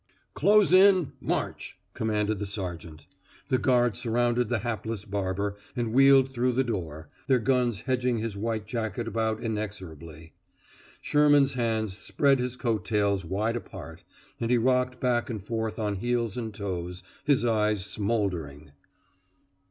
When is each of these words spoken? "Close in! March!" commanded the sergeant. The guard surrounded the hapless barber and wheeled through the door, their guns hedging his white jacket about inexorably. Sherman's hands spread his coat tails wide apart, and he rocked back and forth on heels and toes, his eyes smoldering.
"Close 0.33 0.73
in! 0.73 1.11
March!" 1.21 1.77
commanded 1.93 2.39
the 2.39 2.47
sergeant. 2.47 3.05
The 3.49 3.59
guard 3.59 3.95
surrounded 3.95 4.49
the 4.49 4.57
hapless 4.65 5.05
barber 5.05 5.57
and 5.75 5.93
wheeled 5.93 6.31
through 6.31 6.53
the 6.53 6.63
door, 6.63 7.09
their 7.27 7.37
guns 7.37 7.81
hedging 7.81 8.17
his 8.17 8.35
white 8.35 8.65
jacket 8.65 9.07
about 9.07 9.43
inexorably. 9.43 10.33
Sherman's 11.03 11.53
hands 11.53 11.95
spread 11.95 12.39
his 12.39 12.55
coat 12.55 12.83
tails 12.83 13.23
wide 13.23 13.55
apart, 13.55 14.03
and 14.39 14.49
he 14.49 14.57
rocked 14.57 14.99
back 14.99 15.29
and 15.29 15.39
forth 15.39 15.77
on 15.77 15.97
heels 15.97 16.35
and 16.35 16.51
toes, 16.51 17.03
his 17.23 17.45
eyes 17.45 17.85
smoldering. 17.85 18.71